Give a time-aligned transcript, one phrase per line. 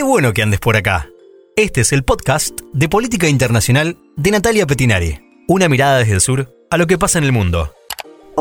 [0.00, 1.10] Qué bueno que andes por acá.
[1.56, 5.20] Este es el podcast de Política Internacional de Natalia Petinari.
[5.46, 7.74] Una mirada desde el sur a lo que pasa en el mundo.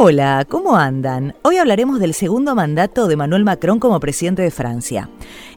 [0.01, 1.36] Hola, ¿cómo andan?
[1.41, 5.09] Hoy hablaremos del segundo mandato de Manuel Macron como presidente de Francia.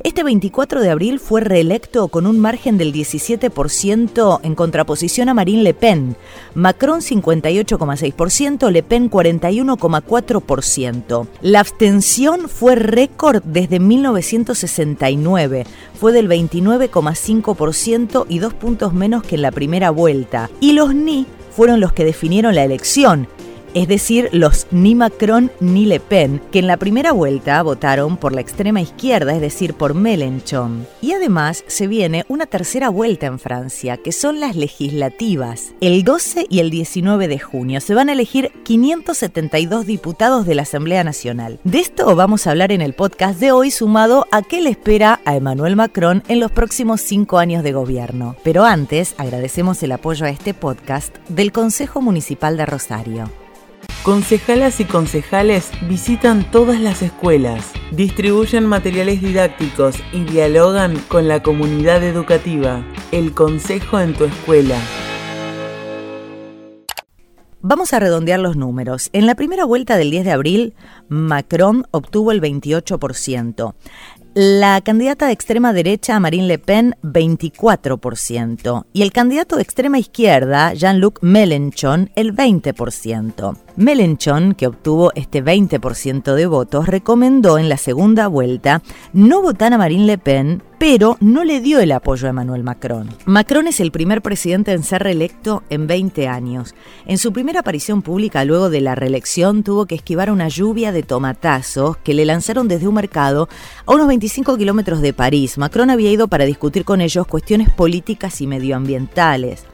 [0.03, 5.63] Este 24 de abril fue reelecto con un margen del 17% en contraposición a Marine
[5.63, 6.17] Le Pen.
[6.57, 11.29] Macron 58,6%, Le Pen 41,4%.
[11.41, 15.67] La abstención fue récord desde 1969.
[15.95, 20.51] Fue del 29,5% y dos puntos menos que en la primera vuelta.
[20.59, 23.29] Y los ni fueron los que definieron la elección
[23.75, 28.33] es decir, los ni Macron ni Le Pen, que en la primera vuelta votaron por
[28.33, 30.87] la extrema izquierda, es decir, por Mélenchon.
[31.01, 35.75] Y además se viene una tercera vuelta en Francia, que son las legislativas.
[35.81, 40.63] El 12 y el 19 de junio se van a elegir 572 diputados de la
[40.63, 41.61] Asamblea Nacional.
[41.65, 45.21] De esto vamos a hablar en el podcast de hoy, sumado a qué le espera
[45.25, 48.37] a Emmanuel Macron en los próximos cinco años de gobierno.
[48.43, 53.42] Pero antes, agradecemos el apoyo a este podcast del Consejo Municipal de Rosario.
[54.03, 62.03] Concejalas y concejales visitan todas las escuelas, distribuyen materiales didácticos y dialogan con la comunidad
[62.03, 62.85] educativa.
[63.13, 64.77] El consejo en tu escuela.
[67.61, 69.09] Vamos a redondear los números.
[69.13, 70.75] En la primera vuelta del 10 de abril,
[71.09, 73.75] Macron obtuvo el 28%.
[74.35, 78.87] La candidata de extrema derecha, Marine Le Pen, 24%.
[78.95, 83.59] Y el candidato de extrema izquierda, Jean-Luc Mélenchon, el 20%.
[83.77, 88.81] Mélenchon, que obtuvo este 20% de votos, recomendó en la segunda vuelta
[89.13, 93.09] no votar a Marine Le Pen, pero no le dio el apoyo a Emmanuel Macron.
[93.25, 96.75] Macron es el primer presidente en ser reelecto en 20 años.
[97.07, 101.05] En su primera aparición pública luego de la reelección tuvo que esquivar una lluvia de
[101.05, 103.49] tomatazos que le lanzaron desde un mercado
[103.87, 105.57] a unos 25 kilómetros de París.
[105.57, 109.65] Macron había ido para discutir con ellos cuestiones políticas y medioambientales.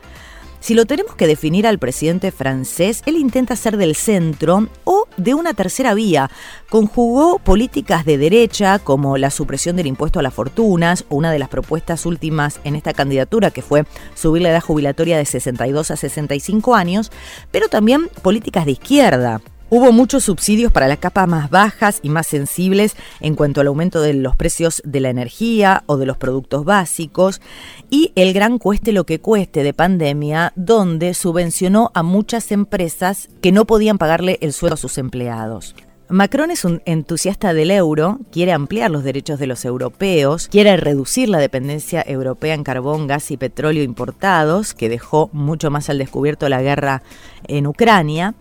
[0.61, 5.35] Si lo tenemos que definir al presidente francés, él intenta ser del centro o de
[5.35, 6.31] una tercera vía.
[6.69, 11.49] Conjugó políticas de derecha como la supresión del impuesto a las fortunas, una de las
[11.49, 16.75] propuestas últimas en esta candidatura que fue subir la edad jubilatoria de 62 a 65
[16.75, 17.13] años,
[17.53, 22.27] pero también políticas de izquierda Hubo muchos subsidios para las capas más bajas y más
[22.27, 26.65] sensibles en cuanto al aumento de los precios de la energía o de los productos
[26.65, 27.43] básicos
[27.91, 33.53] y el gran cueste lo que cueste de pandemia donde subvencionó a muchas empresas que
[33.53, 35.75] no podían pagarle el sueldo a sus empleados.
[36.09, 41.29] Macron es un entusiasta del euro, quiere ampliar los derechos de los europeos, quiere reducir
[41.29, 46.49] la dependencia europea en carbón, gas y petróleo importados, que dejó mucho más al descubierto
[46.49, 47.03] la guerra
[47.47, 48.35] en Ucrania.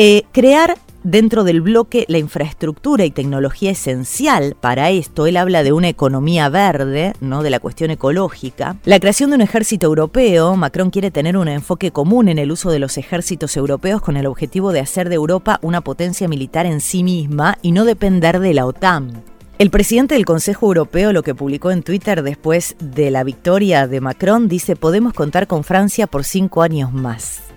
[0.00, 5.26] Eh, crear dentro del bloque la infraestructura y tecnología esencial para esto.
[5.26, 7.42] Él habla de una economía verde, ¿no?
[7.42, 8.76] de la cuestión ecológica.
[8.84, 10.54] La creación de un ejército europeo.
[10.54, 14.26] Macron quiere tener un enfoque común en el uso de los ejércitos europeos con el
[14.26, 18.54] objetivo de hacer de Europa una potencia militar en sí misma y no depender de
[18.54, 19.24] la OTAN.
[19.58, 24.00] El presidente del Consejo Europeo lo que publicó en Twitter después de la victoria de
[24.00, 27.47] Macron dice podemos contar con Francia por cinco años más.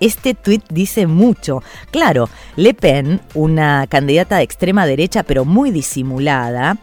[0.00, 1.62] Este tuit dice mucho.
[1.90, 6.78] Claro, Le Pen, una candidata de extrema derecha pero muy disimulada,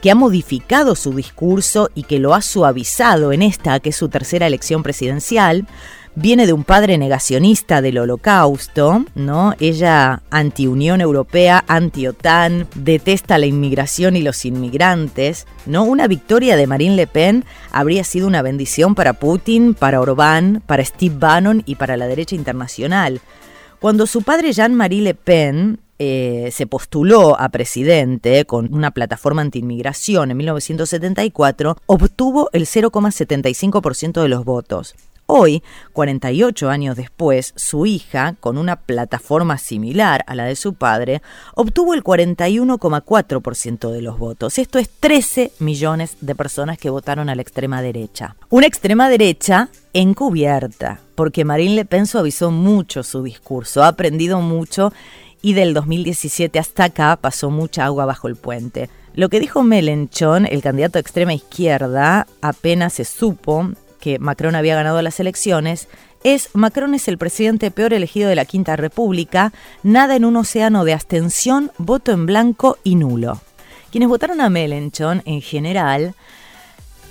[0.00, 4.08] que ha modificado su discurso y que lo ha suavizado en esta, que es su
[4.08, 5.66] tercera elección presidencial,
[6.14, 9.54] viene de un padre negacionista del holocausto, ¿no?
[9.60, 15.84] Ella anti-Unión Europea, anti-OTAN, detesta la inmigración y los inmigrantes, ¿no?
[15.84, 20.84] Una victoria de Marine Le Pen habría sido una bendición para Putin, para Orbán, para
[20.84, 23.20] Steve Bannon y para la derecha internacional.
[23.80, 30.30] Cuando su padre Jean-Marie Le Pen eh, se postuló a presidente con una plataforma anti-inmigración
[30.30, 34.94] en 1974, obtuvo el 0,75% de los votos.
[35.32, 41.22] Hoy, 48 años después, su hija, con una plataforma similar a la de su padre,
[41.54, 44.58] obtuvo el 41,4% de los votos.
[44.58, 48.34] Esto es 13 millones de personas que votaron a la extrema derecha.
[48.48, 54.92] Una extrema derecha encubierta, porque Marine Le Pen suavizó mucho su discurso, ha aprendido mucho
[55.42, 58.90] y del 2017 hasta acá pasó mucha agua bajo el puente.
[59.14, 64.74] Lo que dijo Melenchon, el candidato de extrema izquierda, apenas se supo que Macron había
[64.74, 65.88] ganado las elecciones
[66.24, 69.52] es Macron es el presidente peor elegido de la Quinta República,
[69.82, 73.40] nada en un océano de abstención, voto en blanco y nulo.
[73.90, 76.14] Quienes votaron a Melenchon en general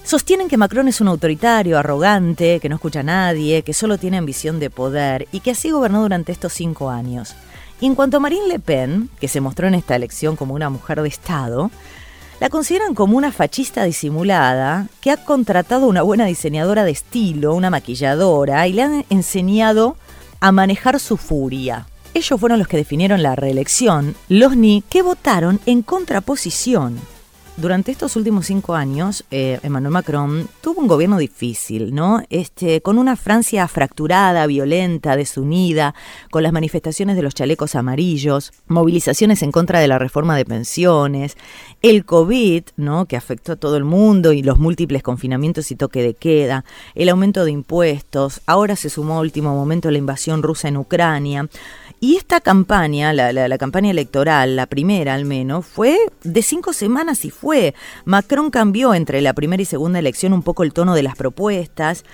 [0.03, 4.18] sostienen que Macron es un autoritario, arrogante, que no escucha a nadie, que solo tiene
[4.18, 7.36] ambición de poder y que así gobernó durante estos cinco años.
[7.81, 10.69] Y en cuanto a Marine Le Pen, que se mostró en esta elección como una
[10.69, 11.71] mujer de Estado,
[12.39, 17.69] La consideran como una fachista disimulada que ha contratado una buena diseñadora de estilo, una
[17.69, 19.97] maquilladora, y le han enseñado
[20.39, 21.88] a manejar su furia.
[22.13, 27.00] Ellos fueron los que definieron la reelección, los ni que votaron en contraposición
[27.59, 32.21] durante estos últimos cinco años, eh, Emmanuel Macron tuvo un gobierno difícil, ¿no?
[32.29, 35.94] Este, con una Francia fracturada, violenta, desunida,
[36.31, 41.35] con las manifestaciones de los chalecos amarillos, movilizaciones en contra de la reforma de pensiones,
[41.81, 43.06] el COVID, ¿no?
[43.06, 46.63] Que afectó a todo el mundo y los múltiples confinamientos y toque de queda,
[46.95, 51.50] el aumento de impuestos, ahora se sumó a último momento la invasión rusa en Ucrania.
[52.01, 57.30] Y esta campaña, la, campaña electoral, la primera al menos, fue de cinco semanas y
[57.30, 57.75] fue.
[58.06, 62.06] Macron cambió entre la primera y segunda elección un poco el tono de las propuestas.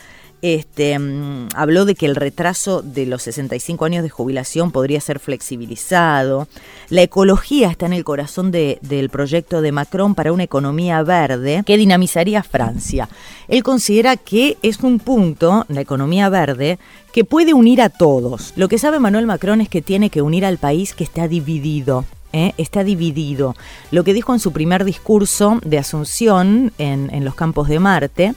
[0.42, 5.20] Este, mm, habló de que el retraso de los 65 años de jubilación podría ser
[5.20, 6.48] flexibilizado.
[6.90, 11.78] La ecología está en el corazón del proyecto de Macron para una economía verde que
[11.78, 13.10] dinamizaría Francia.
[13.48, 16.78] Él considera que es un punto, la economía verde,
[17.12, 18.54] que puede unir a todos.
[18.56, 22.06] Lo que sabe Manuel Macron es que tiene que unir al país que está dividido.
[22.34, 22.54] ¿eh?
[22.58, 23.56] está dividido.
[23.92, 28.36] Lo que dijo en su primer discurso de Asunción en, en los campos de Marte,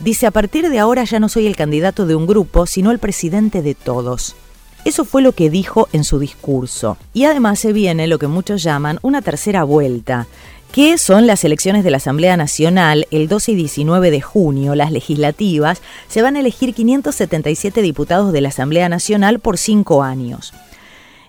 [0.00, 2.98] dice, a partir de ahora ya no soy el candidato de un grupo, sino el
[2.98, 4.36] presidente de todos.
[4.84, 6.96] Eso fue lo que dijo en su discurso.
[7.12, 10.28] Y además se viene lo que muchos llaman una tercera vuelta,
[10.72, 14.92] que son las elecciones de la Asamblea Nacional el 12 y 19 de junio, las
[14.92, 20.52] legislativas, se van a elegir 577 diputados de la Asamblea Nacional por cinco años.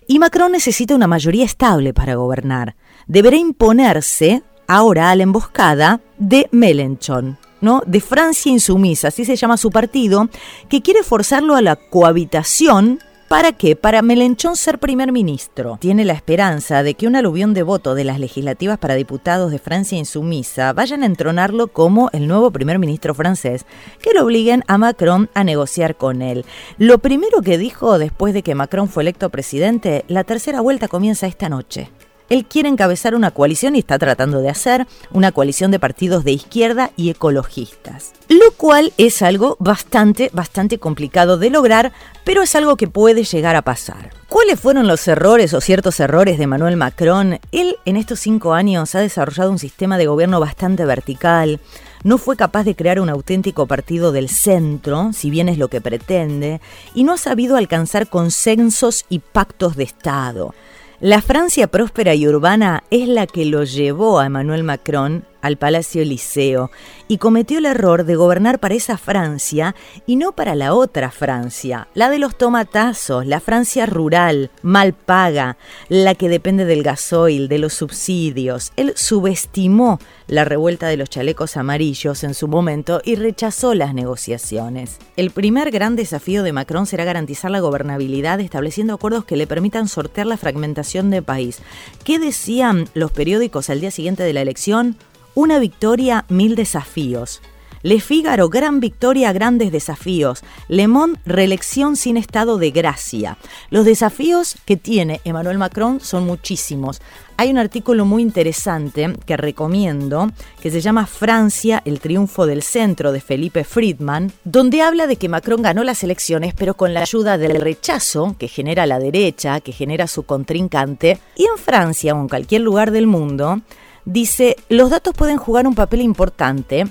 [0.08, 2.76] Y Macron necesita una mayoría estable para gobernar.
[3.08, 7.82] Deberá imponerse ahora a la emboscada de Mélenchon, ¿no?
[7.86, 10.30] de Francia Insumisa, así se llama su partido,
[10.70, 13.76] que quiere forzarlo a la cohabitación ¿Para qué?
[13.76, 15.78] Para Melenchón ser primer ministro.
[15.82, 19.60] Tiene la esperanza de que un aluvión de voto de las legislativas para diputados de
[19.60, 23.66] Francia insumisa vayan a entronarlo como el nuevo primer ministro francés,
[24.02, 26.46] que lo obliguen a Macron a negociar con él.
[26.78, 31.28] Lo primero que dijo después de que Macron fue electo presidente, la tercera vuelta comienza
[31.28, 31.90] esta noche.
[32.30, 36.32] Él quiere encabezar una coalición y está tratando de hacer una coalición de partidos de
[36.32, 38.14] izquierda y ecologistas.
[38.28, 41.94] Lo cual es algo bastante, bastante complicado de lograr,
[42.24, 44.12] pero es algo que puede llegar a pasar.
[44.28, 47.40] ¿Cuáles fueron los errores o ciertos errores de Manuel Macron?
[47.52, 51.62] Él en estos cinco años ha desarrollado un sistema de gobierno bastante vertical,
[52.04, 55.82] no fue capaz de crear un auténtico partido del centro, si bien es lo que
[55.82, 56.62] pretende,
[56.94, 60.54] y no ha sabido alcanzar consensos y pactos de Estado.
[61.00, 66.04] La Francia próspera y urbana es la que lo llevó a Emmanuel Macron al Palacio
[66.04, 66.72] Liceo
[67.08, 69.76] y cometió el error de gobernar para esa Francia
[70.06, 75.58] y no para la otra Francia, la de los tomatazos, la Francia rural, mal paga,
[75.90, 78.72] la que depende del gasoil, de los subsidios.
[78.76, 84.98] Él subestimó la revuelta de los chalecos amarillos en su momento y rechazó las negociaciones.
[85.16, 89.88] El primer gran desafío de Macron será garantizar la gobernabilidad estableciendo acuerdos que le permitan
[89.88, 91.60] sortear la fragmentación del país.
[92.04, 94.98] ¿Qué decían los periódicos al día siguiente de la elección?
[95.38, 97.44] Una victoria, mil desafíos.
[97.84, 100.42] Le Figaro, gran victoria, grandes desafíos.
[100.68, 103.38] Le Monde, reelección sin estado de gracia.
[103.70, 107.02] Los desafíos que tiene Emmanuel Macron son muchísimos.
[107.38, 113.12] Hay un artículo muy interesante que recomiendo, que se llama Francia, el triunfo del centro
[113.12, 117.38] de Felipe Friedman, donde habla de que Macron ganó las elecciones, pero con la ayuda
[117.38, 121.20] del rechazo que genera la derecha, que genera su contrincante.
[121.36, 123.62] Y en Francia o en cualquier lugar del mundo,
[124.08, 126.88] dice, los datos pueden jugar un papel importante,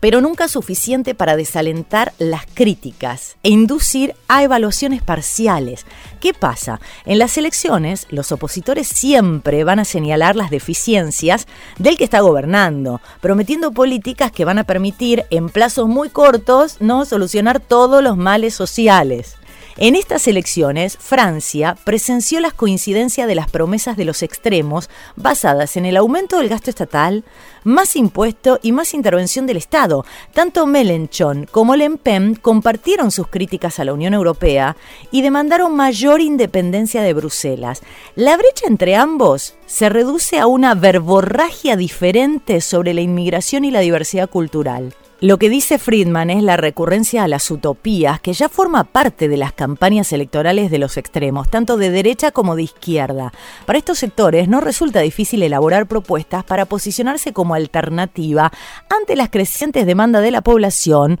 [0.00, 5.84] pero nunca suficiente para desalentar las críticas e inducir a evaluaciones parciales.
[6.20, 6.80] ¿Qué pasa?
[7.04, 11.46] En las elecciones, los opositores siempre van a señalar las deficiencias
[11.78, 17.04] del que está gobernando, prometiendo políticas que van a permitir en plazos muy cortos no
[17.04, 19.36] solucionar todos los males sociales.
[19.82, 25.86] En estas elecciones, Francia presenció las coincidencias de las promesas de los extremos basadas en
[25.86, 27.24] el aumento del gasto estatal,
[27.64, 30.04] más impuesto y más intervención del Estado.
[30.34, 34.76] Tanto Mélenchon como Le Pen compartieron sus críticas a la Unión Europea
[35.10, 37.80] y demandaron mayor independencia de Bruselas.
[38.16, 43.80] La brecha entre ambos se reduce a una verborragia diferente sobre la inmigración y la
[43.80, 44.94] diversidad cultural.
[45.22, 49.36] Lo que dice Friedman es la recurrencia a las utopías, que ya forma parte de
[49.36, 53.30] las campañas electorales de los extremos, tanto de derecha como de izquierda.
[53.66, 58.50] Para estos sectores no resulta difícil elaborar propuestas para posicionarse como alternativa
[58.88, 61.20] ante las crecientes demandas de la población,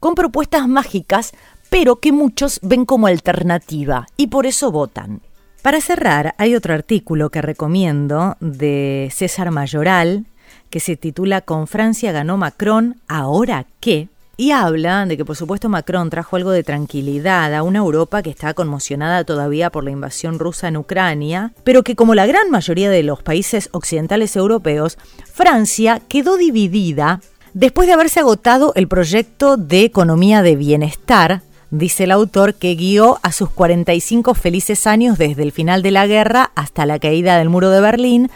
[0.00, 1.34] con propuestas mágicas,
[1.68, 5.20] pero que muchos ven como alternativa y por eso votan.
[5.60, 10.24] Para cerrar, hay otro artículo que recomiendo de César Mayoral,
[10.70, 14.08] que se titula Con Francia ganó Macron, ¿ahora qué?
[14.38, 18.30] Y habla de que por supuesto Macron trajo algo de tranquilidad a una Europa que
[18.30, 22.90] está conmocionada todavía por la invasión rusa en Ucrania, pero que como la gran mayoría
[22.90, 24.98] de los países occidentales europeos,
[25.32, 27.20] Francia quedó dividida
[27.54, 33.18] después de haberse agotado el proyecto de economía de bienestar dice el autor, que guió
[33.22, 37.48] a sus 45 felices años desde el final de la guerra hasta la caída del
[37.48, 38.30] muro de Berlín,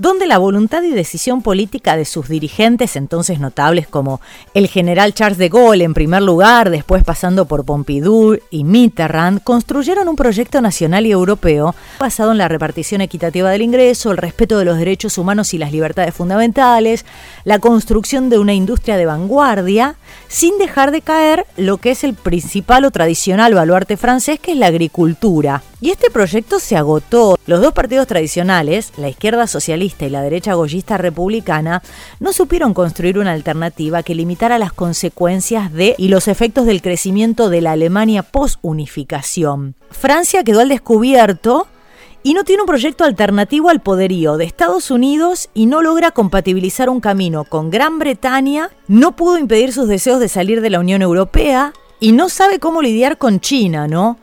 [0.00, 4.22] donde la voluntad y decisión política de sus dirigentes, entonces notables como
[4.54, 10.08] el general Charles de Gaulle en primer lugar, después pasando por Pompidou y Mitterrand, construyeron
[10.08, 14.64] un proyecto nacional y europeo basado en la repartición equitativa del ingreso, el respeto de
[14.64, 17.04] los derechos humanos y las libertades fundamentales,
[17.44, 19.96] la construcción de una industria de vanguardia,
[20.30, 24.56] sin dejar de caer lo que es el principal o tradicional baluarte francés, que es
[24.56, 25.62] la agricultura.
[25.82, 27.36] Y este proyecto se agotó.
[27.46, 31.82] Los dos partidos tradicionales, la izquierda socialista y la derecha goyista republicana,
[32.20, 37.48] no supieron construir una alternativa que limitara las consecuencias de y los efectos del crecimiento
[37.48, 39.74] de la Alemania post-unificación.
[39.90, 41.66] Francia quedó al descubierto
[42.22, 46.90] y no tiene un proyecto alternativo al poderío de Estados Unidos y no logra compatibilizar
[46.90, 51.02] un camino con Gran Bretaña, no pudo impedir sus deseos de salir de la Unión
[51.02, 54.18] Europea y no sabe cómo lidiar con China, ¿no?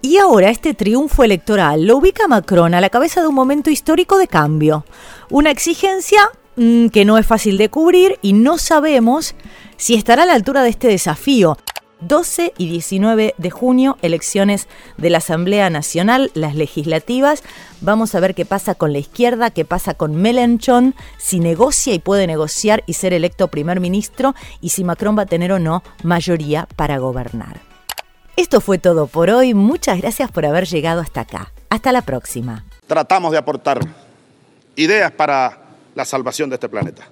[0.00, 4.18] Y ahora este triunfo electoral lo ubica Macron a la cabeza de un momento histórico
[4.18, 4.84] de cambio.
[5.30, 9.36] Una exigencia mm, que no es fácil de cubrir y no sabemos
[9.76, 11.56] si estará a la altura de este desafío.
[12.06, 17.42] 12 y 19 de junio, elecciones de la Asamblea Nacional, las legislativas.
[17.80, 21.98] Vamos a ver qué pasa con la izquierda, qué pasa con Melenchon, si negocia y
[21.98, 25.82] puede negociar y ser electo primer ministro y si Macron va a tener o no
[26.02, 27.60] mayoría para gobernar.
[28.36, 29.54] Esto fue todo por hoy.
[29.54, 31.52] Muchas gracias por haber llegado hasta acá.
[31.68, 32.64] Hasta la próxima.
[32.86, 33.80] Tratamos de aportar
[34.76, 35.58] ideas para
[35.94, 37.08] la salvación de este planeta.